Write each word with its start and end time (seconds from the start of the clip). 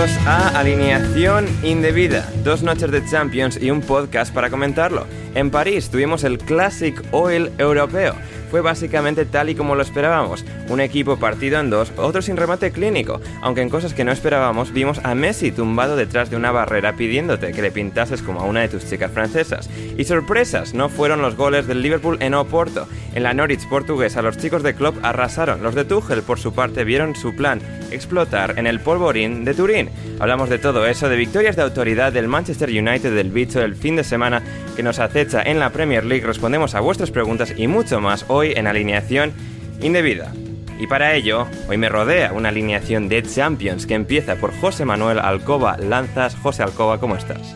Bienvenidos 0.00 0.26
a 0.26 0.58
Alineación 0.58 1.46
Indebida, 1.62 2.26
dos 2.42 2.62
noches 2.62 2.90
de 2.90 3.04
Champions 3.04 3.58
y 3.60 3.70
un 3.70 3.82
podcast 3.82 4.32
para 4.32 4.48
comentarlo. 4.48 5.06
En 5.34 5.50
París 5.50 5.90
tuvimos 5.90 6.24
el 6.24 6.38
Classic 6.38 6.98
Oil 7.10 7.52
Europeo. 7.58 8.14
Fue 8.50 8.60
básicamente 8.60 9.24
tal 9.24 9.48
y 9.48 9.54
como 9.54 9.74
lo 9.74 9.82
esperábamos, 9.82 10.44
un 10.68 10.80
equipo 10.80 11.18
partido 11.18 11.60
en 11.60 11.70
dos, 11.70 11.92
otro 11.96 12.20
sin 12.20 12.36
remate 12.36 12.72
clínico, 12.72 13.20
aunque 13.42 13.62
en 13.62 13.70
cosas 13.70 13.94
que 13.94 14.04
no 14.04 14.12
esperábamos 14.12 14.72
vimos 14.72 15.00
a 15.04 15.14
Messi 15.14 15.52
tumbado 15.52 15.96
detrás 15.96 16.30
de 16.30 16.36
una 16.36 16.50
barrera 16.50 16.96
pidiéndote 16.96 17.52
que 17.52 17.62
le 17.62 17.70
pintases 17.70 18.22
como 18.22 18.40
a 18.40 18.44
una 18.44 18.60
de 18.60 18.68
tus 18.68 18.88
chicas 18.88 19.12
francesas. 19.12 19.70
Y 19.96 20.04
sorpresas, 20.04 20.74
no 20.74 20.88
fueron 20.88 21.22
los 21.22 21.36
goles 21.36 21.66
del 21.66 21.82
Liverpool 21.82 22.18
en 22.20 22.34
Oporto. 22.34 22.88
En 23.14 23.22
la 23.22 23.34
Norwich 23.34 23.68
portuguesa 23.68 24.22
los 24.22 24.36
chicos 24.36 24.62
de 24.62 24.74
Klopp 24.74 24.96
arrasaron, 25.02 25.62
los 25.62 25.74
de 25.74 25.84
Tuchel 25.84 26.22
por 26.22 26.40
su 26.40 26.52
parte 26.52 26.84
vieron 26.84 27.14
su 27.14 27.36
plan 27.36 27.60
explotar 27.90 28.58
en 28.58 28.66
el 28.66 28.80
polvorín 28.80 29.44
de 29.44 29.54
Turín. 29.54 29.90
Hablamos 30.18 30.48
de 30.48 30.58
todo 30.58 30.86
eso, 30.86 31.08
de 31.08 31.16
victorias 31.16 31.56
de 31.56 31.62
autoridad 31.62 32.12
del 32.12 32.28
Manchester 32.28 32.68
United 32.68 33.14
del 33.14 33.30
bicho 33.30 33.60
el 33.60 33.76
fin 33.76 33.96
de 33.96 34.04
semana 34.04 34.42
que 34.76 34.82
nos 34.82 34.98
acecha 34.98 35.42
en 35.42 35.58
la 35.58 35.70
Premier 35.70 36.04
League, 36.04 36.26
respondemos 36.26 36.74
a 36.74 36.80
vuestras 36.80 37.10
preguntas 37.10 37.52
y 37.56 37.66
mucho 37.66 38.00
más 38.00 38.24
hoy 38.28 38.39
en 38.48 38.66
alineación 38.66 39.32
indebida. 39.80 40.32
Y 40.78 40.86
para 40.86 41.14
ello, 41.14 41.46
hoy 41.68 41.76
me 41.76 41.90
rodea 41.90 42.32
una 42.32 42.48
alineación 42.48 43.08
de 43.08 43.22
Champions 43.22 43.86
que 43.86 43.94
empieza 43.94 44.36
por 44.36 44.58
José 44.60 44.84
Manuel 44.84 45.18
Alcoba 45.18 45.76
Lanzas. 45.76 46.34
José 46.36 46.62
Alcoba, 46.62 46.98
¿cómo 46.98 47.16
estás? 47.16 47.54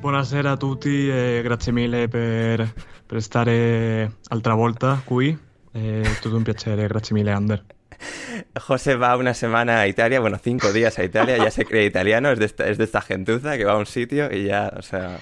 Buonasera 0.00 0.52
a 0.52 0.56
tutti 0.56 1.08
e 1.08 1.42
grazie 1.44 1.72
mille 1.72 2.08
per, 2.08 2.74
per 3.06 3.22
stare 3.22 4.10
altra 4.30 4.54
volta 4.54 5.00
qui. 5.04 5.38
È 5.70 6.02
tutto 6.20 6.36
un 6.36 6.42
piacere, 6.42 6.88
grazie 6.88 7.14
mille 7.14 7.30
Ander. 7.30 7.62
José 8.66 8.96
va 8.96 9.14
una 9.16 9.32
semana 9.32 9.78
a 9.78 9.86
Italia, 9.86 10.18
bueno, 10.18 10.38
cinco 10.42 10.72
días 10.72 10.98
a 10.98 11.04
Italia, 11.04 11.36
ya 11.36 11.50
se 11.52 11.64
cree 11.64 11.86
italiano, 11.86 12.32
es 12.32 12.40
de 12.40 12.46
esta, 12.46 12.66
es 12.66 12.78
de 12.78 12.84
esta 12.84 13.00
gentuza 13.00 13.56
que 13.56 13.64
va 13.64 13.74
a 13.74 13.76
un 13.76 13.86
sitio 13.86 14.28
y 14.32 14.46
ya, 14.46 14.72
o 14.76 14.82
sea... 14.82 15.20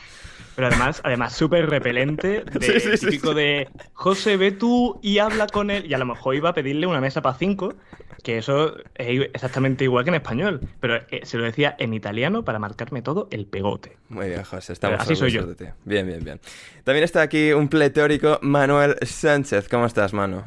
Pero 0.57 0.67
además, 0.69 1.01
además 1.05 1.33
súper 1.35 1.69
repelente, 1.71 2.45
de, 2.45 2.81
Sí, 2.97 3.07
típico 3.07 3.31
sí. 3.31 3.35
de 3.37 3.69
José, 3.93 4.37
ve 4.37 4.51
tú 4.53 4.99
y 5.03 5.19
habla 5.19 5.47
con 5.47 5.71
él. 5.71 5.87
Y 5.89 5.95
a 5.95 5.99
lo 5.99 6.07
mejor 6.07 6.35
iba 6.35 6.51
a 6.51 6.55
pedirle 6.55 6.87
una 6.87 7.01
mesa 7.01 7.23
para 7.23 7.37
cinco, 7.39 7.75
que 8.23 8.39
eso 8.39 8.77
es 8.97 9.31
exactamente 9.33 9.85
igual 9.85 10.05
que 10.05 10.11
en 10.11 10.17
español. 10.17 10.61
Pero 10.81 10.97
eh, 11.11 11.21
se 11.25 11.39
lo 11.39 11.45
decía 11.45 11.75
en 11.79 11.95
italiano 11.95 12.45
para 12.45 12.59
marcarme 12.59 13.01
todo 13.01 13.29
el 13.31 13.47
pegote. 13.47 13.97
Muy 14.09 14.29
bien, 14.29 14.43
José, 14.43 14.73
estamos 14.73 15.01
Así 15.01 15.17
soy 15.17 15.31
yo. 15.31 15.41
orgullosos 15.41 15.59
de 15.59 15.67
ti. 15.67 15.73
Bien, 15.85 16.07
bien, 16.07 16.23
bien. 16.25 16.41
También 16.85 17.05
está 17.05 17.23
aquí 17.23 17.53
un 17.53 17.69
pletórico 17.69 18.39
Manuel 18.43 18.97
Sánchez. 19.03 19.69
¿Cómo 19.69 19.87
estás, 19.87 20.13
Manu? 20.13 20.43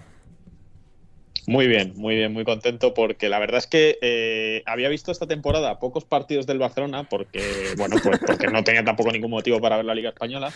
Muy 1.46 1.68
bien, 1.68 1.94
muy 1.96 2.16
bien, 2.16 2.32
muy 2.32 2.46
contento 2.46 2.94
porque 2.94 3.28
la 3.30 3.38
verdad 3.40 3.58
es 3.58 3.68
que 3.68 3.98
eh, 4.02 4.64
había 4.66 4.88
visto 4.90 5.12
esta 5.12 5.28
temporada 5.28 5.80
pocos 5.80 6.06
partidos 6.06 6.48
del 6.48 6.60
Barcelona 6.60 7.04
porque, 7.10 7.42
bueno, 7.78 7.98
pues 8.02 8.20
porque 8.26 8.48
no 8.48 8.64
tenía 8.64 8.84
tampoco 8.86 9.12
ningún 9.12 9.32
motivo 9.32 9.60
para 9.60 9.76
ver 9.78 9.86
la 9.86 9.96
Liga 9.96 10.10
Española. 10.10 10.54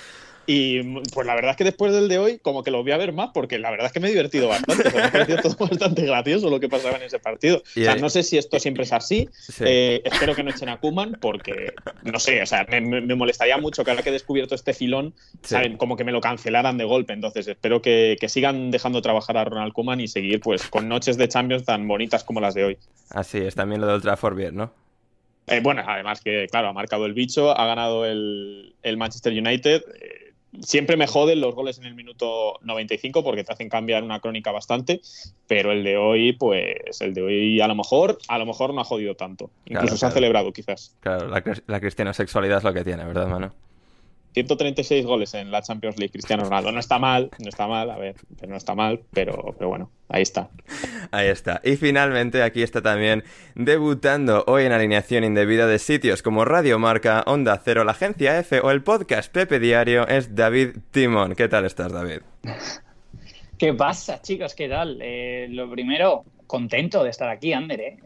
Y 0.50 0.82
pues 1.14 1.28
la 1.28 1.36
verdad 1.36 1.52
es 1.52 1.58
que 1.58 1.66
después 1.66 1.92
del 1.92 2.08
de 2.08 2.20
hoy 2.20 2.40
como 2.40 2.64
que 2.64 2.72
lo 2.72 2.82
voy 2.82 2.94
a 2.94 2.98
ver 2.98 3.12
más 3.12 3.32
porque 3.34 3.60
la 3.60 3.70
verdad 3.70 3.88
es 3.88 3.92
que 3.92 4.00
me 4.00 4.08
he 4.08 4.12
divertido 4.12 4.48
bastante. 4.48 4.88
O 4.88 4.92
sea, 4.92 5.02
me 5.02 5.08
ha 5.08 5.12
parecido 5.12 5.40
todo 5.42 5.58
bastante 5.70 6.06
gracioso 6.06 6.50
lo 6.50 6.62
que 6.62 6.70
pasaba 6.70 6.96
en 6.96 7.04
ese 7.04 7.20
partido. 7.20 7.58
O 7.58 7.70
sea, 7.70 7.92
ahí- 7.92 8.00
no 8.02 8.10
sé 8.10 8.24
si 8.24 8.38
esto 8.38 8.58
siempre 8.58 8.86
es 8.86 8.94
así. 8.94 9.28
Sí. 9.34 9.66
Eh, 9.68 10.02
espero 10.06 10.36
que 10.36 10.44
no 10.44 10.52
echen 10.52 10.70
a 10.70 10.78
Kuman 10.80 11.18
porque, 11.20 11.74
no 12.04 12.18
sé, 12.18 12.42
o 12.42 12.46
sea, 12.46 12.66
me, 12.70 12.80
me- 12.80 13.02
me 13.02 13.16
molestaría 13.16 13.58
mucho 13.58 13.84
que 13.84 13.92
ahora 13.92 14.04
que 14.04 14.08
he 14.08 14.14
descubierto 14.14 14.56
este 14.56 14.74
filón, 14.74 15.14
Sí. 15.42 15.50
¿saben? 15.50 15.76
como 15.76 15.98
que 15.98 16.06
me 16.06 16.14
lo 16.14 16.22
cancelaran 16.22 16.78
de 16.78 16.86
golpe. 16.86 17.12
Entonces 17.12 17.46
espero 17.46 17.82
que, 17.82 18.16
que 18.18 18.30
sigan 18.30 18.72
dejando 18.72 19.02
trabajar 19.02 19.36
a 19.36 19.44
Ronald 19.44 19.74
Kuman 19.74 20.00
y 20.00 20.08
seguir 20.08 20.40
pues 20.40 20.66
con 20.78 20.88
noches 20.88 21.18
de 21.18 21.28
Champions 21.28 21.64
tan 21.64 21.88
bonitas 21.88 22.24
como 22.24 22.40
las 22.40 22.54
de 22.54 22.64
hoy. 22.66 22.78
Así 23.10 23.40
es, 23.40 23.56
también 23.56 23.82
lo 23.82 23.88
de 23.88 23.94
Old 23.94 24.04
Trafford 24.04 24.36
bien, 24.36 24.56
¿no? 24.56 24.72
Eh, 25.48 25.62
bueno, 25.62 25.82
además 25.86 26.22
que, 26.22 26.48
claro, 26.52 26.68
ha 26.68 26.74
marcado 26.74 27.06
el 27.06 27.14
bicho, 27.14 27.58
ha 27.58 27.66
ganado 27.66 28.06
el, 28.06 28.76
el 28.84 28.98
Manchester 28.98 29.32
United. 29.32 29.82
Eh, 30.02 30.34
siempre 30.60 30.98
me 30.98 31.08
joden 31.08 31.40
los 31.40 31.56
goles 31.56 31.78
en 31.80 31.86
el 31.86 31.96
minuto 31.96 32.60
95 32.62 33.24
porque 33.24 33.44
te 33.44 33.54
hacen 33.54 33.70
cambiar 33.70 34.04
una 34.04 34.20
crónica 34.20 34.52
bastante, 34.52 35.02
pero 35.48 35.72
el 35.72 35.84
de 35.84 35.98
hoy, 35.98 36.34
pues 36.34 37.00
el 37.00 37.14
de 37.14 37.22
hoy 37.22 37.62
a 37.62 37.68
lo 37.68 37.76
mejor, 37.76 38.18
a 38.28 38.38
lo 38.38 38.46
mejor 38.46 38.74
no 38.74 38.82
ha 38.82 38.84
jodido 38.84 39.16
tanto. 39.16 39.50
Incluso 39.66 39.86
Claro, 39.86 39.98
se 39.98 40.06
ha 40.06 40.12
celebrado 40.12 40.52
quizás. 40.52 40.96
Claro, 41.00 41.28
la, 41.28 41.44
la 41.66 41.80
cristianosexualidad 41.80 42.58
es 42.58 42.64
lo 42.64 42.74
que 42.74 42.84
tiene, 42.84 43.06
¿verdad, 43.06 43.28
Manu? 43.28 43.52
136 44.44 45.06
goles 45.06 45.34
en 45.34 45.50
la 45.50 45.64
Champions 45.64 45.98
League, 45.98 46.12
Cristiano 46.12 46.44
Ronaldo. 46.44 46.72
No 46.72 46.80
está 46.80 47.00
mal, 47.00 47.32
no 47.40 47.50
está 47.50 47.68
mal, 47.68 47.90
a 47.90 47.98
ver, 47.98 48.16
pero 48.40 48.52
no 48.52 48.58
está 48.58 48.76
mal, 48.76 49.02
pero, 49.12 49.56
pero 49.58 49.70
bueno, 49.70 49.90
ahí 50.10 50.22
está. 50.22 50.50
Ahí 51.12 51.28
está. 51.28 51.60
Y 51.64 51.78
finalmente 51.78 52.44
aquí 52.44 52.62
está 52.62 52.82
también 52.82 53.24
debutando 53.56 54.44
hoy 54.46 54.66
en 54.66 54.74
alineación 54.74 55.24
indebida 55.24 55.66
de 55.66 55.80
sitios 55.80 56.22
como 56.22 56.46
Radio 56.46 56.78
Marca, 56.78 57.24
Onda 57.26 57.60
Cero, 57.64 57.84
la 57.84 57.94
Agencia 57.94 58.38
F 58.40 58.60
o 58.60 58.70
el 58.70 58.84
podcast 58.84 59.32
Pepe 59.32 59.60
Diario 59.60 60.08
es 60.08 60.36
David 60.36 60.78
Timón. 60.92 61.34
¿Qué 61.34 61.48
tal 61.48 61.66
estás, 61.66 61.92
David? 61.92 62.20
¿Qué 63.58 63.74
pasa, 63.74 64.22
chicos? 64.22 64.54
¿Qué 64.54 64.70
tal? 64.70 65.00
Eh, 65.02 65.48
lo 65.50 65.70
primero, 65.72 66.26
contento 66.46 67.04
de 67.04 67.10
estar 67.10 67.30
aquí, 67.30 67.54
Ander. 67.54 67.80
¿eh? 67.80 67.98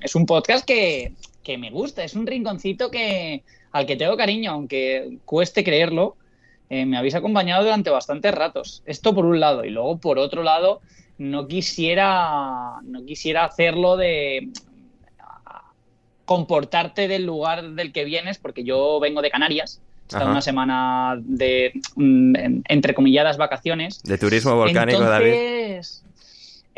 Es 0.00 0.14
un 0.14 0.26
podcast 0.26 0.64
que, 0.64 1.12
que 1.42 1.58
me 1.58 1.70
gusta, 1.70 2.04
es 2.04 2.14
un 2.14 2.24
rinconcito 2.24 2.88
que, 2.88 3.42
al 3.76 3.84
que 3.84 3.96
tengo 3.96 4.16
cariño, 4.16 4.52
aunque 4.52 5.18
cueste 5.24 5.62
creerlo. 5.62 6.16
eh, 6.70 6.84
me 6.86 6.96
habéis 6.96 7.14
acompañado 7.14 7.62
durante 7.62 7.90
bastantes 7.90 8.34
ratos. 8.34 8.82
Esto 8.86 9.14
por 9.14 9.24
un 9.26 9.38
lado. 9.38 9.64
Y 9.64 9.70
luego, 9.70 9.98
por 9.98 10.18
otro 10.18 10.42
lado, 10.42 10.80
no 11.18 11.46
quisiera, 11.46 12.80
no 12.82 13.04
quisiera 13.04 13.44
hacerlo 13.44 13.96
de 13.96 14.48
comportarte 16.24 17.06
del 17.06 17.24
lugar 17.24 17.70
del 17.70 17.92
que 17.92 18.04
vienes, 18.04 18.38
porque 18.38 18.64
yo 18.64 18.98
vengo 18.98 19.22
de 19.22 19.30
Canarias, 19.30 19.80
estado 20.08 20.30
una 20.30 20.40
semana 20.40 21.16
de 21.20 21.72
mm, 21.94 22.62
entrecomilladas 22.68 23.36
vacaciones. 23.36 24.02
De 24.02 24.18
turismo 24.18 24.56
volcánico, 24.56 25.02
Entonces, 25.02 26.02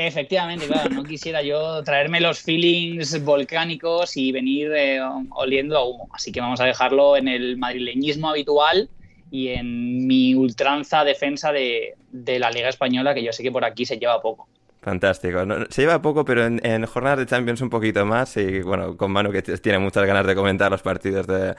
Efectivamente, 0.01 0.69
claro, 0.69 0.91
no 0.91 1.03
quisiera 1.03 1.43
yo 1.43 1.83
traerme 1.83 2.21
los 2.21 2.39
feelings 2.39 3.21
volcánicos 3.25 4.17
y 4.17 4.31
venir 4.31 4.71
eh, 4.73 5.01
oliendo 5.31 5.77
a 5.77 5.85
humo. 5.85 6.09
Así 6.13 6.31
que 6.31 6.41
vamos 6.41 6.61
a 6.61 6.67
dejarlo 6.67 7.17
en 7.17 7.27
el 7.27 7.57
madrileñismo 7.57 8.31
habitual 8.31 8.89
y 9.33 9.49
en 9.49 10.07
mi 10.07 10.37
ultranza 10.37 11.03
defensa 11.03 11.51
de, 11.51 11.97
de 12.13 12.39
la 12.39 12.53
Liga 12.53 12.69
Española, 12.69 13.13
que 13.13 13.25
yo 13.25 13.33
sé 13.33 13.43
que 13.43 13.51
por 13.51 13.65
aquí 13.65 13.87
se 13.87 13.99
lleva 13.99 14.23
poco. 14.23 14.49
Fantástico. 14.81 15.41
se 15.71 15.83
lleva 15.83 16.01
poco, 16.01 16.25
pero 16.25 16.47
en, 16.47 16.87
jornadas 16.87 17.19
de 17.19 17.27
Champions 17.27 17.61
un 17.61 17.69
poquito 17.69 18.07
más. 18.07 18.37
Y 18.37 18.63
bueno, 18.63 18.97
con 18.97 19.11
Manu 19.11 19.33
que 19.33 19.43
tiene 19.43 19.81
muchas 19.81 20.07
ganas 20.07 20.25
de 20.25 20.37
comentar 20.37 20.71
los 20.71 20.83
partidos 20.83 21.27
de, 21.27 21.55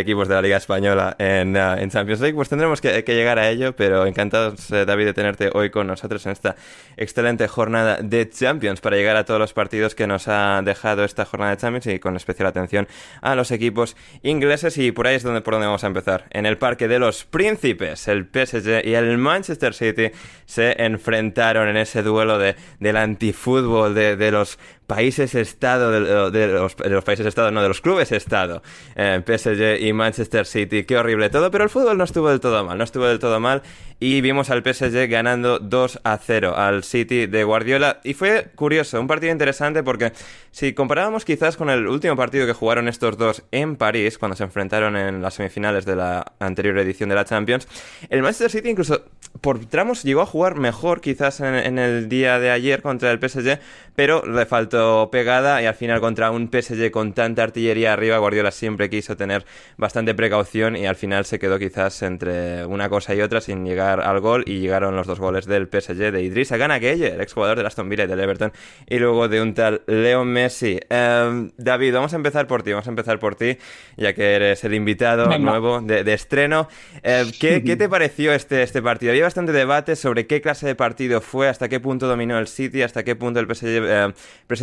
equipos 0.00 0.28
de 0.28 0.34
la 0.34 0.40
Liga 0.40 0.56
Española 0.56 1.14
en, 1.18 1.54
uh, 1.56 1.74
en 1.76 1.90
Champions 1.90 2.22
League, 2.22 2.34
pues 2.34 2.48
tendremos 2.48 2.80
que, 2.80 3.02
llegar 3.06 3.38
a 3.38 3.50
ello. 3.50 3.76
Pero 3.76 4.06
encantados, 4.06 4.70
eh, 4.70 4.86
David, 4.86 5.04
de 5.04 5.12
tenerte 5.12 5.50
hoy 5.52 5.68
con 5.68 5.86
nosotros 5.86 6.24
en 6.24 6.32
esta 6.32 6.56
excelente 6.96 7.48
jornada 7.48 7.98
de 8.02 8.30
Champions 8.30 8.80
para 8.80 8.96
llegar 8.96 9.16
a 9.16 9.24
todos 9.26 9.38
los 9.38 9.52
partidos 9.52 9.94
que 9.94 10.06
nos 10.06 10.26
ha 10.28 10.62
dejado 10.64 11.04
esta 11.04 11.26
jornada 11.26 11.50
de 11.50 11.58
Champions 11.58 11.86
y 11.88 11.98
con 11.98 12.16
especial 12.16 12.46
atención 12.46 12.88
a 13.20 13.34
los 13.34 13.50
equipos 13.50 13.94
ingleses. 14.22 14.78
Y 14.78 14.90
por 14.90 15.06
ahí 15.06 15.16
es 15.16 15.22
donde, 15.22 15.42
por 15.42 15.52
donde 15.52 15.66
vamos 15.66 15.84
a 15.84 15.88
empezar. 15.88 16.24
En 16.30 16.46
el 16.46 16.56
Parque 16.56 16.88
de 16.88 16.98
los 16.98 17.26
Príncipes, 17.26 18.08
el 18.08 18.24
PSG 18.24 18.86
y 18.86 18.94
el 18.94 19.18
Manchester 19.18 19.74
City 19.74 20.12
se 20.46 20.82
enfrentaron 20.82 21.68
en 21.68 21.76
ese 21.76 22.02
duelo 22.02 22.38
de 22.38 22.53
del 22.80 22.96
antifútbol, 22.96 23.94
de, 23.94 24.16
de 24.16 24.30
los 24.30 24.58
países-estado, 24.86 25.90
de, 26.30 26.48
los, 26.48 26.74
países-estado, 27.04 27.50
no, 27.50 27.62
de 27.62 27.68
los 27.68 27.80
clubes-estado, 27.80 28.62
eh, 28.96 29.22
PSG 29.24 29.86
y 29.86 29.92
Manchester 29.92 30.46
City, 30.46 30.84
qué 30.84 30.98
horrible 30.98 31.30
todo, 31.30 31.50
pero 31.50 31.64
el 31.64 31.70
fútbol 31.70 31.96
no 31.96 32.04
estuvo 32.04 32.28
del 32.28 32.40
todo 32.40 32.64
mal, 32.64 32.76
no 32.76 32.84
estuvo 32.84 33.06
del 33.06 33.18
todo 33.18 33.40
mal. 33.40 33.62
Y 34.00 34.20
vimos 34.20 34.50
al 34.50 34.62
PSG 34.62 35.08
ganando 35.08 35.60
2 35.60 36.00
a 36.04 36.18
0 36.18 36.56
al 36.56 36.82
City 36.82 37.26
de 37.26 37.44
Guardiola. 37.44 38.00
Y 38.02 38.14
fue 38.14 38.50
curioso, 38.54 39.00
un 39.00 39.06
partido 39.06 39.32
interesante 39.32 39.82
porque 39.82 40.12
si 40.50 40.74
comparábamos 40.74 41.24
quizás 41.24 41.56
con 41.56 41.70
el 41.70 41.86
último 41.86 42.16
partido 42.16 42.44
que 42.44 42.52
jugaron 42.52 42.88
estos 42.88 43.16
dos 43.16 43.44
en 43.50 43.76
París, 43.76 44.18
cuando 44.18 44.36
se 44.36 44.44
enfrentaron 44.44 44.96
en 44.96 45.22
las 45.22 45.34
semifinales 45.34 45.86
de 45.86 45.96
la 45.96 46.34
anterior 46.38 46.76
edición 46.78 47.08
de 47.08 47.14
la 47.14 47.24
Champions, 47.24 47.68
el 48.10 48.20
Manchester 48.20 48.50
City 48.50 48.68
incluso 48.68 49.04
por 49.40 49.64
tramos 49.66 50.02
llegó 50.02 50.20
a 50.22 50.26
jugar 50.26 50.56
mejor 50.56 51.00
quizás 51.00 51.40
en 51.40 51.78
el 51.78 52.08
día 52.08 52.38
de 52.38 52.50
ayer 52.50 52.82
contra 52.82 53.10
el 53.10 53.18
PSG, 53.18 53.58
pero 53.94 54.26
le 54.26 54.44
faltó 54.44 54.73
pegada 55.10 55.62
y 55.62 55.66
al 55.66 55.74
final 55.74 56.00
contra 56.00 56.30
un 56.30 56.50
PSG 56.50 56.90
con 56.90 57.12
tanta 57.12 57.42
artillería 57.42 57.92
arriba, 57.92 58.18
Guardiola 58.18 58.50
siempre 58.50 58.90
quiso 58.90 59.16
tener 59.16 59.44
bastante 59.76 60.14
precaución 60.14 60.76
y 60.76 60.86
al 60.86 60.96
final 60.96 61.24
se 61.24 61.38
quedó 61.38 61.58
quizás 61.58 62.02
entre 62.02 62.64
una 62.66 62.88
cosa 62.88 63.14
y 63.14 63.20
otra 63.20 63.40
sin 63.40 63.64
llegar 63.64 64.00
al 64.00 64.20
gol 64.20 64.44
y 64.46 64.60
llegaron 64.60 64.96
los 64.96 65.06
dos 65.06 65.20
goles 65.20 65.46
del 65.46 65.66
PSG 65.66 66.12
de 66.12 66.22
Idrissa 66.22 66.56
Gana 66.56 66.78
el 66.92 67.20
exjugador 67.20 67.56
del 67.56 67.66
Aston 67.66 67.88
Villa 67.88 68.04
y 68.04 68.06
del 68.06 68.20
Everton, 68.20 68.52
y 68.88 68.98
luego 68.98 69.28
de 69.28 69.40
un 69.40 69.54
tal 69.54 69.82
Leo 69.86 70.24
Messi. 70.24 70.78
Em, 70.88 71.50
David, 71.56 71.94
vamos 71.94 72.12
a 72.12 72.16
empezar 72.16 72.46
por 72.46 72.62
ti, 72.62 72.72
vamos 72.72 72.86
a 72.86 72.90
empezar 72.90 73.18
por 73.18 73.34
ti, 73.36 73.58
ya 73.96 74.12
que 74.12 74.34
eres 74.34 74.64
el 74.64 74.74
invitado 74.74 75.38
nuevo 75.38 75.80
de, 75.80 76.12
estreno. 76.12 76.68
Em, 77.02 77.30
¿qué, 77.40 77.60
te 77.60 77.88
pareció 77.88 78.32
este, 78.32 78.62
este 78.62 78.82
partido? 78.82 79.12
Había 79.12 79.24
bastante 79.24 79.52
debate 79.52 79.96
sobre 79.96 80.26
qué 80.26 80.40
clase 80.40 80.66
de 80.66 80.74
partido 80.74 81.20
fue, 81.20 81.48
hasta 81.48 81.68
qué 81.68 81.80
punto 81.80 82.06
dominó 82.06 82.38
el 82.38 82.48
City, 82.48 82.82
hasta 82.82 83.02
qué 83.04 83.16
punto 83.16 83.40
el 83.40 83.46
PSG 83.46 83.66
eh, 83.66 84.12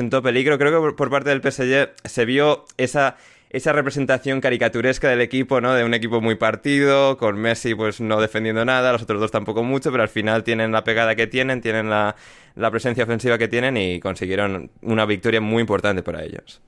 presentó 0.01 0.23
peligro. 0.23 0.57
Creo 0.57 0.71
que 0.71 0.93
por, 0.95 1.09
parte 1.11 1.29
del 1.29 1.41
PSG 1.41 1.91
se 2.03 2.25
vio 2.25 2.65
esa 2.77 3.17
esa 3.51 3.73
representación 3.73 4.39
caricaturesca 4.39 5.09
del 5.09 5.19
equipo, 5.19 5.59
¿no? 5.59 5.73
De 5.73 5.83
un 5.83 5.93
equipo 5.93 6.21
muy 6.21 6.35
partido, 6.35 7.17
con 7.17 7.37
Messi 7.37 7.75
pues 7.75 7.99
no 7.99 8.21
defendiendo 8.21 8.63
nada, 8.63 8.93
los 8.93 9.01
otros 9.01 9.19
dos 9.19 9.29
tampoco 9.29 9.61
mucho, 9.61 9.91
pero 9.91 10.03
al 10.03 10.09
final 10.09 10.45
tienen 10.45 10.71
la 10.71 10.85
pegada 10.85 11.15
que 11.15 11.27
tienen, 11.27 11.59
tienen 11.59 11.89
la, 11.89 12.15
la 12.55 12.71
presencia 12.71 13.03
ofensiva 13.03 13.37
que 13.37 13.49
tienen 13.49 13.75
y 13.75 13.99
consiguieron 13.99 14.71
una 14.81 15.05
victoria 15.05 15.41
muy 15.41 15.59
importante 15.59 16.01
para 16.01 16.23
ellos. 16.23 16.61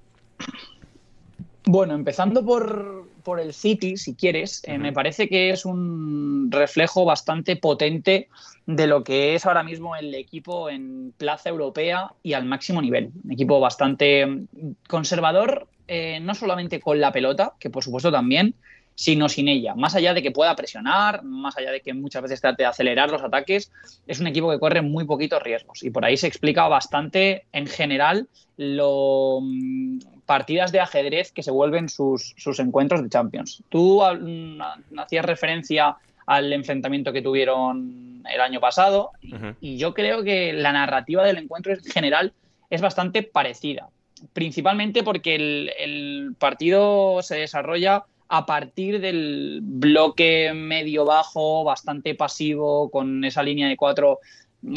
Bueno, 1.64 1.96
empezando 1.96 2.44
por, 2.46 3.06
por 3.24 3.40
el 3.40 3.54
City, 3.54 3.98
si 3.98 4.16
quieres, 4.16 4.62
eh, 4.66 4.78
me 4.78 4.94
parece 4.94 5.28
que 5.28 5.50
es 5.50 5.66
un 5.66 6.50
reflejo 6.52 7.06
bastante 7.06 7.56
potente 7.56 8.30
de 8.66 8.88
lo 8.88 9.04
que 9.04 9.36
es 9.36 9.46
ahora 9.46 9.64
mismo 9.64 9.96
el 9.96 10.14
equipo 10.16 10.70
en 10.70 11.14
plaza 11.18 11.50
europea 11.50 12.14
y 12.22 12.34
al 12.34 12.46
máximo 12.46 12.81
nivel. 12.81 13.12
Un 13.24 13.31
equipo 13.31 13.60
bastante 13.60 14.46
conservador, 14.88 15.68
eh, 15.88 16.20
no 16.22 16.36
solamente 16.36 16.80
con 16.80 17.00
la 17.00 17.12
pelota, 17.12 17.54
que 17.60 17.70
por 17.70 17.84
supuesto 17.84 18.12
también, 18.12 18.56
sino 18.96 19.28
sin 19.30 19.48
ella. 19.48 19.75
Más 19.75 19.96
allá 19.96 20.14
de 20.14 20.22
que 20.22 20.31
pueda 20.31 20.56
presionar, 20.56 21.24
más 21.24 21.58
allá 21.58 21.72
de 21.72 21.81
que 21.81 21.94
muchas 21.94 22.22
veces 22.22 22.42
trate 22.42 22.64
de 22.64 22.68
acelerar 22.68 23.12
los 23.12 23.24
ataques, 23.24 23.72
es 24.08 24.20
un 24.20 24.28
equipo 24.28 24.52
que 24.52 24.60
corre 24.60 24.81
muy 24.81 25.06
poquitos 25.06 25.42
riesgos. 25.42 25.84
Y 25.84 25.90
por 25.90 26.06
ahí 26.06 26.18
se 26.18 26.28
explica 26.28 26.68
bastante, 26.68 27.46
en 27.52 27.68
general, 27.68 28.28
lo 28.58 29.40
mm, 29.42 30.00
partidas 30.25 30.72
de 30.72 30.80
ajedrez 30.80 31.31
que 31.31 31.44
se 31.44 31.52
vuelven 31.52 31.90
sus, 31.90 32.34
encuentros 32.60 33.04
de 33.04 33.10
Champions. 33.10 33.64
Tú 33.70 34.02
hacías 34.04 35.25
referencia 35.25 35.98
al 36.25 36.54
enfrentamiento 36.54 37.12
que 37.12 37.22
tuvieron 37.22 38.24
el 38.31 38.42
año 38.42 38.60
pasado 38.60 39.12
y 39.60 39.78
yo 39.78 39.94
creo 39.94 40.24
que 40.24 40.54
la 40.54 40.72
narrativa 40.72 41.24
del 41.24 41.38
encuentro 41.38 41.74
en 41.74 41.84
general 41.84 42.34
es 42.70 42.81
bastante 42.81 43.24
parecida, 43.24 43.90
principalmente 44.31 45.04
porque 45.04 45.36
el 45.36 46.36
partido 46.40 47.22
se 47.22 47.36
desarrolla 47.36 48.06
a 48.36 48.48
partir 48.48 49.00
del 49.00 49.60
bloque 49.62 50.54
medio-bajo, 50.56 51.64
bastante 51.64 52.16
pasivo, 52.16 52.90
con 52.90 53.24
esa 53.24 53.44
línea 53.44 53.68
de 53.68 53.78
cuatro 53.78 54.22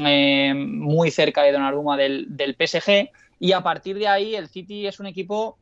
eh, 0.04 0.52
muy 0.54 1.10
cerca 1.10 1.42
de 1.42 1.52
Donnarumma 1.52 1.96
del, 1.96 2.26
del 2.36 2.54
PSG. 2.54 3.08
Y 3.38 3.52
a 3.52 3.62
partir 3.62 3.98
de 3.98 4.08
ahí, 4.08 4.34
el 4.34 4.48
City 4.48 4.86
es 4.86 5.00
un 5.00 5.06
equipo, 5.06 5.58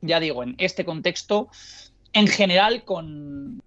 ya 0.00 0.20
digo, 0.20 0.42
en 0.42 0.54
este 0.58 0.84
contexto, 0.84 1.48
en 2.12 2.28
general 2.28 2.84
con, 2.84 3.62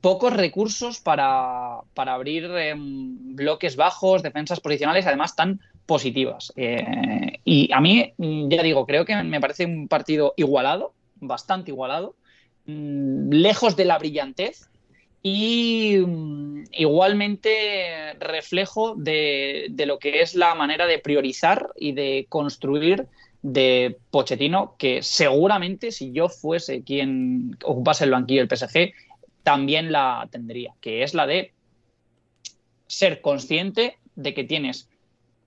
pocos 0.00 0.32
recursos 0.32 1.00
para, 1.00 1.80
abrir 1.94 2.44
em, 2.44 3.34
bloques 3.34 3.76
bajos, 3.76 4.22
defensas 4.22 4.60
posicionales, 4.60 5.06
además 5.06 5.34
tan 5.34 5.60
positivas. 5.86 6.52
Eh, 6.56 7.38
y 7.44 7.72
a 7.72 7.80
mí, 7.80 8.12
ya 8.18 8.62
digo, 8.62 8.86
creo 8.86 9.04
que 9.04 9.14
me 9.22 9.40
parece 9.40 9.64
un 9.64 9.88
partido 9.88 10.34
igualado, 10.36 10.92
bastante 11.16 11.70
igualado. 11.70 12.16
Mm, 12.66 13.30
lejos 13.30 13.76
de 13.76 13.84
la 13.84 13.98
brillantez 13.98 14.68
y 15.28 15.98
mm, 16.06 16.66
igualmente 16.70 18.14
reflejo 18.20 18.94
de, 18.94 19.74
lo 19.84 19.98
que 19.98 20.20
es 20.20 20.36
la 20.36 20.54
manera 20.54 20.86
de 20.86 21.00
priorizar 21.00 21.70
y 21.74 21.94
de 21.94 22.26
construir 22.28 23.08
de 23.42 23.98
Pochettino, 24.12 24.76
que 24.78 25.02
seguramente 25.02 25.90
si 25.90 26.12
yo 26.12 26.28
fuese 26.28 26.84
quien 26.84 27.58
ocupase 27.64 28.04
el 28.04 28.12
banquillo 28.12 28.46
del 28.46 28.56
PSG, 28.56 28.92
también 29.42 29.90
la 29.90 30.28
tendría, 30.30 30.74
que 30.80 31.02
es 31.02 31.12
la 31.12 31.26
de 31.26 31.52
ser 32.86 33.20
consciente 33.20 33.98
de 34.14 34.32
que 34.32 34.44
tienes 34.44 34.88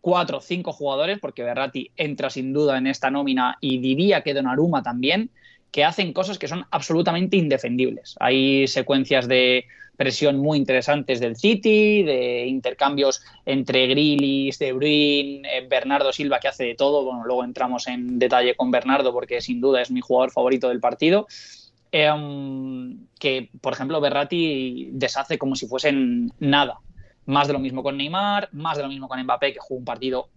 cuatro 0.02 0.40
o 0.40 0.42
cinco 0.42 0.74
jugadores, 0.74 1.20
porque 1.22 1.44
Berratti 1.44 1.92
entra 1.96 2.30
sin 2.30 2.52
duda 2.52 2.78
en 2.78 2.88
esta 2.88 3.12
nómina 3.12 3.58
y 3.62 3.80
diría 3.80 4.24
que 4.24 4.34
Donnarumma 4.34 4.84
también, 4.84 5.30
que 5.72 5.84
hacen 5.84 6.14
cosas 6.14 6.40
que 6.40 6.48
son 6.48 6.66
absolutamente 6.72 7.38
indefendibles. 7.38 8.16
Hay 8.20 8.68
secuencias 8.68 9.28
de 9.28 9.66
presión 10.00 10.38
muy 10.38 10.58
interesantes 10.58 11.20
del 11.20 11.36
City, 11.36 12.04
de 12.04 12.46
intercambios 12.48 13.22
entre 13.46 13.86
Grilis, 13.88 14.58
De 14.58 14.72
Bruyne, 14.72 15.42
eh, 15.46 15.68
Bernardo 15.70 16.14
Silva 16.14 16.40
que 16.40 16.48
hace 16.48 16.64
de 16.64 16.76
todo. 16.76 17.04
Bueno, 17.04 17.26
luego 17.26 17.44
entramos 17.44 17.86
en 17.88 18.18
detalle 18.18 18.56
con 18.56 18.72
Bernardo 18.72 19.12
porque 19.12 19.42
sin 19.42 19.60
duda 19.60 19.82
es 19.82 19.92
mi 19.92 20.00
jugador 20.00 20.32
favorito 20.32 20.70
del 20.70 20.80
partido. 20.80 21.28
Em, 21.92 23.08
que, 23.20 23.50
por 23.60 23.74
ejemplo, 23.74 24.00
Berratti 24.00 24.90
deshace 24.94 25.38
como 25.38 25.56
si 25.56 25.68
fuesen 25.68 26.32
nada. 26.40 26.80
Más 27.26 27.48
de 27.48 27.54
lo 27.54 27.60
mismo 27.60 27.84
con 27.84 27.98
Neymar, 27.98 28.48
más 28.54 28.78
de 28.78 28.84
lo 28.84 28.90
mismo 28.90 29.10
con 29.10 29.22
Mbappé, 29.22 29.54
que 29.54 29.60
jugó 29.60 29.80
un 29.80 29.86
partido 29.86 30.30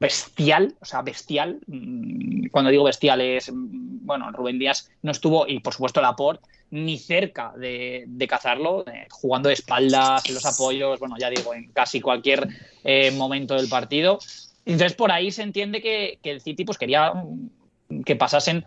bestial, 0.00 0.74
o 0.80 0.84
sea, 0.84 1.02
bestial. 1.02 1.60
Mm, 1.66 2.48
cuando 2.48 2.70
digo 2.70 2.84
bestial 2.84 3.20
es, 3.20 3.52
mm, 3.52 4.06
bueno, 4.06 4.32
Rubén 4.32 4.58
Díaz 4.58 4.90
no 5.02 5.12
estuvo, 5.12 5.46
y 5.46 5.60
por 5.60 5.74
supuesto 5.74 6.00
Laporte, 6.00 6.48
ni 6.70 6.98
cerca 6.98 7.52
de, 7.56 8.06
cazarlo, 8.28 8.84
eh, 8.86 9.06
jugando 9.10 9.48
de 9.48 9.54
espaldas, 9.54 10.26
en 10.26 10.34
los 10.34 10.46
apoyos, 10.46 10.98
bueno, 10.98 11.16
ya 11.18 11.28
digo, 11.28 11.52
en 11.52 11.70
casi 11.72 12.00
cualquier 12.00 12.48
eh, 12.84 13.10
momento 13.12 13.54
del 13.54 13.68
partido. 13.68 14.18
Entonces, 14.64 14.94
por 14.94 15.12
ahí 15.12 15.30
se 15.30 15.42
entiende 15.42 15.82
que, 15.82 16.18
que, 16.22 16.30
el 16.30 16.40
City 16.40 16.64
pues, 16.64 16.78
quería 16.78 17.12
mm, 17.12 18.02
que 18.04 18.16
pasasen 18.16 18.64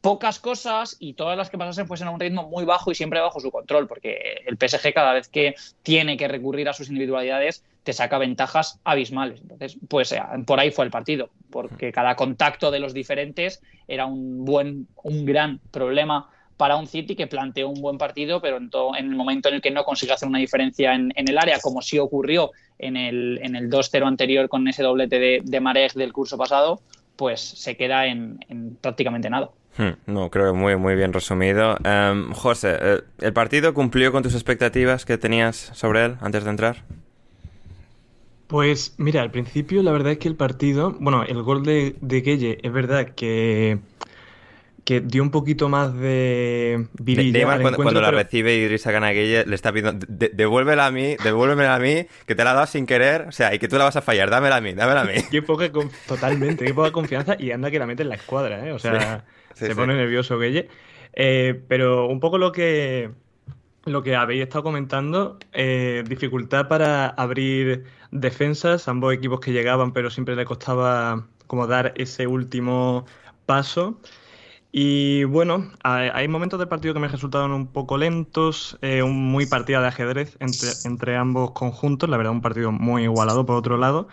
pocas 0.00 0.38
cosas 0.38 0.96
y 0.98 1.14
todas 1.14 1.38
las 1.38 1.48
que 1.48 1.56
pasasen 1.56 1.86
fuesen 1.86 2.08
a 2.08 2.10
un 2.10 2.20
ritmo 2.20 2.46
muy 2.50 2.66
bajo 2.66 2.90
y 2.90 2.94
siempre 2.94 3.20
bajo 3.20 3.40
su 3.40 3.50
control, 3.50 3.86
porque 3.86 4.42
el 4.44 4.58
PSG 4.58 4.92
cada 4.92 5.14
vez 5.14 5.28
que 5.28 5.54
tiene 5.82 6.18
que 6.18 6.28
recurrir 6.28 6.68
a 6.68 6.74
sus 6.74 6.88
individualidades 6.90 7.64
te 7.84 7.92
saca 7.92 8.18
ventajas 8.18 8.80
abismales. 8.82 9.40
Entonces, 9.42 9.78
pues 9.88 10.10
eh, 10.12 10.20
por 10.46 10.58
ahí 10.58 10.70
fue 10.70 10.84
el 10.84 10.90
partido. 10.90 11.30
porque 11.50 11.92
cada 11.92 12.16
contacto 12.16 12.72
de 12.72 12.80
los 12.80 12.92
diferentes 12.92 13.62
era 13.86 14.06
un 14.06 14.44
buen, 14.44 14.88
un 15.04 15.24
gran 15.24 15.60
problema 15.70 16.28
para 16.56 16.76
un 16.76 16.86
City 16.86 17.14
que 17.14 17.26
planteó 17.26 17.68
un 17.68 17.80
buen 17.80 17.98
partido, 17.98 18.40
pero 18.40 18.56
en, 18.56 18.70
en 18.98 19.06
el 19.06 19.16
momento 19.16 19.48
en 19.48 19.56
el 19.56 19.60
que 19.60 19.70
no 19.70 19.84
consigue 19.84 20.12
hacer 20.12 20.28
una 20.28 20.38
diferencia 20.38 20.94
en, 20.94 21.12
el 21.14 21.38
área, 21.38 21.58
como 21.60 21.82
sí 21.82 21.98
ocurrió 21.98 22.52
en 22.78 22.96
el, 22.96 23.40
en 23.42 23.56
el 23.56 23.70
2-0 23.70 24.06
anterior 24.06 24.48
con 24.48 24.66
ese 24.68 24.82
doblete 24.82 25.18
de, 25.18 25.40
de 25.44 25.90
del 25.94 26.12
curso 26.12 26.38
pasado, 26.38 26.80
pues 27.16 27.40
se 27.40 27.76
queda 27.76 28.06
en, 28.06 28.38
prácticamente 28.80 29.30
nada. 29.30 29.50
Hmm, 29.76 29.90
no, 30.06 30.30
creo 30.30 30.52
que 30.52 30.58
muy, 30.58 30.76
muy 30.76 30.94
bien 30.94 31.12
resumido. 31.12 31.76
Em, 31.84 32.32
José, 32.32 32.76
eh, 32.80 33.00
¿el 33.20 33.32
partido 33.32 33.74
cumplió 33.74 34.12
con 34.12 34.22
tus 34.22 34.34
expectativas 34.34 35.04
que 35.04 35.18
tenías 35.18 35.56
sobre 35.74 36.04
él 36.04 36.16
antes 36.20 36.44
de 36.44 36.50
entrar? 36.50 36.84
Pues 38.54 38.94
mira, 38.98 39.20
al 39.20 39.32
principio 39.32 39.82
la 39.82 39.90
verdad 39.90 40.12
es 40.12 40.18
que 40.18 40.28
el 40.28 40.36
partido, 40.36 40.94
bueno, 41.00 41.24
el 41.24 41.42
gol 41.42 41.64
de, 41.64 41.96
de 42.00 42.20
Gueye 42.20 42.58
es 42.62 42.72
verdad 42.72 43.08
que 43.16 43.80
que 44.84 45.00
dio 45.00 45.24
un 45.24 45.32
poquito 45.32 45.68
más 45.68 45.92
de 45.92 46.86
vidilla. 47.00 47.58
cuando, 47.74 48.00
la 48.00 48.12
recibe 48.12 48.54
Idrissa 48.54 48.92
Ganaguille 48.92 49.44
le 49.44 49.56
está 49.56 49.72
pidiendo, 49.72 50.06
devuélvela 50.08 50.86
a 50.86 50.92
mí, 50.92 51.16
devuélvemela 51.24 51.74
a 51.74 51.80
mí, 51.80 52.06
que 52.26 52.36
te 52.36 52.44
la 52.44 52.52
ha 52.52 52.54
dado 52.54 52.66
sin 52.68 52.86
querer, 52.86 53.22
o 53.22 53.32
sea, 53.32 53.52
y 53.52 53.58
que 53.58 53.66
tú 53.66 53.76
la 53.76 53.86
vas 53.86 53.96
a 53.96 54.02
fallar, 54.02 54.30
dámela 54.30 54.54
a 54.54 54.60
mí, 54.60 54.72
dámela 54.72 55.00
a 55.00 55.04
mí. 55.04 55.14
Qué 55.32 55.42
poca, 55.42 55.68
totalmente, 56.06 56.64
qué 56.64 56.74
poca 56.74 56.92
confianza 56.92 57.34
y 57.36 57.50
anda 57.50 57.72
que 57.72 57.80
la 57.80 57.86
mete 57.86 58.04
en 58.04 58.08
la 58.10 58.14
escuadra, 58.14 58.68
¿eh? 58.68 58.70
O 58.70 58.78
sea, 58.78 59.24
se 59.54 59.74
pone 59.74 59.96
nervioso 59.96 60.38
Guille. 60.38 60.68
Eh, 61.12 61.60
pero 61.66 62.06
un 62.06 62.20
poco 62.20 62.38
lo 62.38 62.52
que, 62.52 63.10
lo 63.84 64.02
que 64.02 64.16
habéis 64.16 64.42
estado 64.42 64.64
comentando, 64.64 65.38
eh, 65.52 66.04
dificultad 66.08 66.68
para 66.68 67.08
abrir 67.08 67.84
defensas, 68.10 68.88
ambos 68.88 69.14
equipos 69.14 69.40
que 69.40 69.52
llegaban, 69.52 69.92
pero 69.92 70.10
siempre 70.10 70.36
le 70.36 70.44
costaba 70.44 71.26
como 71.46 71.66
dar 71.66 71.92
ese 71.96 72.26
último 72.26 73.04
paso. 73.46 74.00
Y 74.72 75.22
bueno, 75.24 75.70
hay 75.84 76.26
momentos 76.26 76.58
del 76.58 76.68
partido 76.68 76.94
que 76.94 77.00
me 77.00 77.06
resultaron 77.08 77.52
un 77.52 77.68
poco 77.68 77.96
lentos, 77.96 78.76
eh, 78.82 79.04
un 79.04 79.30
muy 79.30 79.46
partida 79.46 79.80
de 79.80 79.86
ajedrez 79.88 80.36
entre, 80.40 80.70
entre 80.84 81.16
ambos 81.16 81.52
conjuntos, 81.52 82.10
la 82.10 82.16
verdad 82.16 82.32
un 82.32 82.40
partido 82.42 82.72
muy 82.72 83.04
igualado 83.04 83.46
por 83.46 83.56
otro 83.56 83.76
lado. 83.76 84.08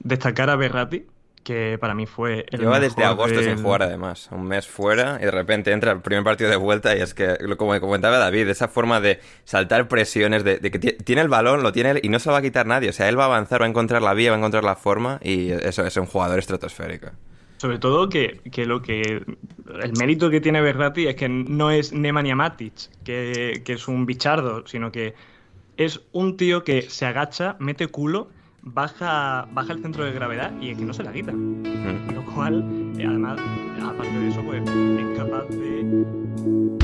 Destacar 0.00 0.50
a 0.50 0.56
Berratti, 0.56 1.06
que 1.44 1.78
para 1.78 1.94
mí 1.94 2.06
fue 2.06 2.46
el 2.50 2.60
Lleva 2.60 2.80
desde 2.80 3.04
agosto 3.04 3.42
sin 3.42 3.62
jugar 3.62 3.82
además, 3.82 4.28
un 4.32 4.46
mes 4.46 4.66
fuera 4.66 5.18
y 5.20 5.26
de 5.26 5.30
repente 5.30 5.70
entra 5.70 5.92
el 5.92 6.00
primer 6.00 6.24
partido 6.24 6.50
de 6.50 6.56
vuelta 6.56 6.96
y 6.96 7.00
es 7.00 7.14
que, 7.14 7.36
como 7.56 7.78
comentaba 7.80 8.18
David, 8.18 8.48
esa 8.48 8.66
forma 8.66 9.00
de 9.00 9.20
saltar 9.44 9.86
presiones, 9.86 10.42
de, 10.42 10.58
que 10.58 10.78
tiene 10.78 11.22
el 11.22 11.28
balón, 11.28 11.62
lo 11.62 11.70
tiene 11.72 11.92
él 11.92 12.00
y 12.02 12.08
no 12.08 12.18
se 12.18 12.28
lo 12.28 12.32
va 12.32 12.38
a 12.38 12.42
quitar 12.42 12.66
nadie, 12.66 12.88
o 12.88 12.92
sea, 12.92 13.08
él 13.08 13.18
va 13.18 13.24
a 13.24 13.26
avanzar, 13.26 13.60
va 13.60 13.66
a 13.66 13.68
encontrar 13.68 14.02
la 14.02 14.14
vía, 14.14 14.30
va 14.30 14.36
a 14.36 14.38
encontrar 14.38 14.64
la 14.64 14.74
forma 14.74 15.20
y 15.22 15.50
eso 15.50 15.86
es 15.86 15.96
un 15.96 16.06
jugador 16.06 16.38
estratosférico. 16.38 17.10
Sobre 17.58 17.78
todo 17.78 18.08
que, 18.08 18.40
lo 18.66 18.82
que 18.82 19.22
el 19.82 19.92
mérito 19.98 20.28
que 20.28 20.40
tiene 20.40 20.60
Berratti 20.60 21.06
es 21.06 21.14
que 21.14 21.28
no 21.28 21.70
es 21.70 21.92
Nemanja 21.92 22.34
Matic, 22.34 22.90
que, 23.04 23.62
es 23.64 23.88
un 23.88 24.06
bichardo, 24.06 24.66
sino 24.66 24.90
que 24.90 25.14
es 25.76 26.00
un 26.12 26.36
tío 26.36 26.64
que 26.64 26.82
se 26.82 27.06
agacha, 27.06 27.56
mete 27.60 27.86
culo, 27.86 28.28
baja, 28.64 29.46
baja 29.52 29.72
el 29.72 29.82
centro 29.82 30.04
de 30.04 30.12
gravedad 30.12 30.52
y 30.60 30.70
es 30.70 30.78
que 30.78 30.84
no 30.84 30.92
se 30.92 31.02
la 31.02 31.12
quita. 31.12 31.32
Lo 31.32 32.24
cual, 32.34 32.92
eh, 32.98 33.06
además, 33.06 33.38
aparte 33.82 34.18
de 34.18 34.28
eso, 34.28 34.42
pues 34.42 34.62
es 34.62 35.18
capaz 35.18 35.44
de 35.48 36.83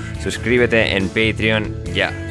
suscríbete 0.21 0.95
en 0.95 1.07
Patreon 1.09 1.83
ya. 1.93 2.30